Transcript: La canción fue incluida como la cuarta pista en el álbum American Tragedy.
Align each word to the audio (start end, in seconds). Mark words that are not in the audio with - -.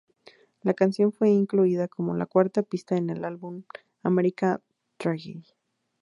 La 0.63 0.73
canción 0.73 1.11
fue 1.13 1.29
incluida 1.29 1.87
como 1.87 2.15
la 2.15 2.25
cuarta 2.25 2.63
pista 2.63 2.97
en 2.97 3.11
el 3.11 3.23
álbum 3.23 3.61
American 4.01 4.59
Tragedy. 4.97 5.43